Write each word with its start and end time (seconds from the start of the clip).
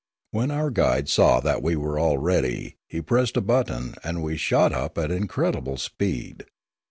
When 0.31 0.49
our 0.49 0.71
guide 0.71 1.09
saw 1.09 1.41
that 1.41 1.61
we 1.61 1.75
were 1.75 1.99
all 1.99 2.17
ready, 2.17 2.75
he 2.87 3.03
pressed 3.03 3.37
a 3.37 3.39
button, 3.41 3.93
and 4.03 4.23
we 4.23 4.35
shot 4.35 4.73
up 4.73 4.97
at 4.97 5.11
incredible 5.11 5.77
speed. 5.77 6.45